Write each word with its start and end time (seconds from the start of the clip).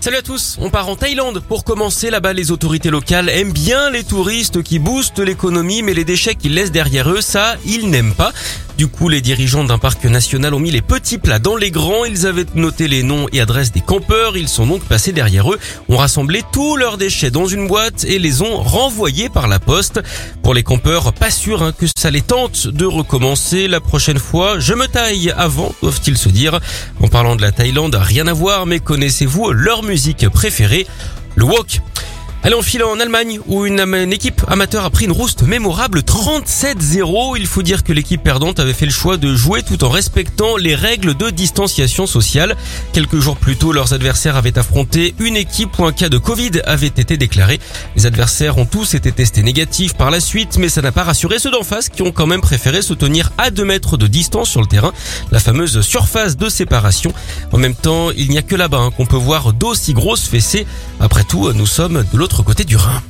Salut 0.00 0.18
à 0.18 0.22
tous, 0.22 0.58
on 0.60 0.70
part 0.70 0.88
en 0.88 0.94
Thaïlande 0.94 1.40
pour 1.40 1.64
commencer. 1.64 2.08
Là-bas, 2.08 2.32
les 2.32 2.52
autorités 2.52 2.88
locales 2.88 3.28
aiment 3.28 3.52
bien 3.52 3.90
les 3.90 4.04
touristes 4.04 4.62
qui 4.62 4.78
boostent 4.78 5.18
l'économie, 5.18 5.82
mais 5.82 5.92
les 5.92 6.04
déchets 6.04 6.36
qu'ils 6.36 6.54
laissent 6.54 6.70
derrière 6.70 7.10
eux, 7.10 7.20
ça, 7.20 7.56
ils 7.66 7.90
n'aiment 7.90 8.14
pas. 8.14 8.32
Du 8.78 8.86
coup, 8.86 9.08
les 9.08 9.20
dirigeants 9.20 9.64
d'un 9.64 9.76
parc 9.76 10.04
national 10.04 10.54
ont 10.54 10.60
mis 10.60 10.70
les 10.70 10.82
petits 10.82 11.18
plats 11.18 11.40
dans 11.40 11.56
les 11.56 11.72
grands. 11.72 12.04
Ils 12.04 12.28
avaient 12.28 12.46
noté 12.54 12.86
les 12.86 13.02
noms 13.02 13.26
et 13.32 13.40
adresses 13.40 13.72
des 13.72 13.80
campeurs. 13.80 14.36
Ils 14.36 14.48
sont 14.48 14.68
donc 14.68 14.84
passés 14.84 15.10
derrière 15.10 15.52
eux, 15.52 15.58
ont 15.88 15.96
rassemblé 15.96 16.44
tous 16.52 16.76
leurs 16.76 16.96
déchets 16.96 17.32
dans 17.32 17.46
une 17.46 17.66
boîte 17.66 18.04
et 18.04 18.20
les 18.20 18.40
ont 18.40 18.62
renvoyés 18.62 19.30
par 19.30 19.48
la 19.48 19.58
poste. 19.58 20.00
Pour 20.44 20.54
les 20.54 20.62
campeurs, 20.62 21.12
pas 21.12 21.32
sûr 21.32 21.64
hein, 21.64 21.72
que 21.76 21.86
ça 21.98 22.12
les 22.12 22.22
tente 22.22 22.68
de 22.68 22.84
recommencer 22.84 23.66
la 23.66 23.80
prochaine 23.80 24.20
fois. 24.20 24.60
Je 24.60 24.74
me 24.74 24.86
taille 24.86 25.32
avant, 25.36 25.74
doivent-ils 25.82 26.16
se 26.16 26.28
dire. 26.28 26.60
En 27.00 27.08
parlant 27.08 27.34
de 27.34 27.42
la 27.42 27.50
Thaïlande, 27.50 27.96
rien 28.00 28.28
à 28.28 28.32
voir, 28.32 28.64
mais 28.64 28.78
connaissez-vous 28.78 29.50
leur 29.50 29.82
musique 29.82 30.28
préférée? 30.28 30.86
Le 31.34 31.44
wok. 31.44 31.80
Allez, 32.44 32.54
on 32.54 32.62
file 32.62 32.84
en 32.84 33.00
Allemagne 33.00 33.40
où 33.48 33.66
une, 33.66 33.80
équipe 34.12 34.42
amateur 34.46 34.84
a 34.84 34.90
pris 34.90 35.06
une 35.06 35.12
rouste 35.12 35.42
mémorable 35.42 36.00
37-0. 36.00 37.34
Il 37.36 37.48
faut 37.48 37.62
dire 37.62 37.82
que 37.82 37.92
l'équipe 37.92 38.22
perdante 38.22 38.60
avait 38.60 38.74
fait 38.74 38.86
le 38.86 38.92
choix 38.92 39.16
de 39.16 39.34
jouer 39.34 39.64
tout 39.64 39.82
en 39.82 39.88
respectant 39.88 40.56
les 40.56 40.76
règles 40.76 41.16
de 41.16 41.30
distanciation 41.30 42.06
sociale. 42.06 42.56
Quelques 42.92 43.18
jours 43.18 43.36
plus 43.36 43.56
tôt, 43.56 43.72
leurs 43.72 43.92
adversaires 43.92 44.36
avaient 44.36 44.56
affronté 44.56 45.16
une 45.18 45.36
équipe 45.36 45.76
où 45.80 45.84
un 45.84 45.92
cas 45.92 46.08
de 46.08 46.16
Covid 46.16 46.52
avait 46.64 46.86
été 46.86 47.16
déclaré. 47.16 47.58
Les 47.96 48.06
adversaires 48.06 48.56
ont 48.56 48.66
tous 48.66 48.94
été 48.94 49.10
testés 49.10 49.42
négatifs 49.42 49.94
par 49.94 50.12
la 50.12 50.20
suite, 50.20 50.58
mais 50.58 50.68
ça 50.68 50.80
n'a 50.80 50.92
pas 50.92 51.02
rassuré 51.02 51.40
ceux 51.40 51.50
d'en 51.50 51.64
face 51.64 51.88
qui 51.88 52.02
ont 52.02 52.12
quand 52.12 52.26
même 52.26 52.40
préféré 52.40 52.82
se 52.82 52.94
tenir 52.94 53.32
à 53.36 53.50
2 53.50 53.64
mètres 53.64 53.96
de 53.96 54.06
distance 54.06 54.48
sur 54.48 54.60
le 54.60 54.68
terrain, 54.68 54.92
la 55.32 55.40
fameuse 55.40 55.80
surface 55.80 56.36
de 56.36 56.48
séparation. 56.48 57.12
En 57.50 57.58
même 57.58 57.74
temps, 57.74 58.12
il 58.12 58.30
n'y 58.30 58.38
a 58.38 58.42
que 58.42 58.54
là-bas 58.54 58.78
hein, 58.78 58.90
qu'on 58.96 59.06
peut 59.06 59.16
voir 59.16 59.52
d'aussi 59.52 59.92
grosses 59.92 60.28
fessées. 60.28 60.68
Après 61.00 61.24
tout, 61.24 61.52
nous 61.52 61.66
sommes 61.66 62.04
de 62.12 62.16
l'autre 62.16 62.27
côté 62.42 62.64
du 62.64 62.76
Rhin. 62.76 63.02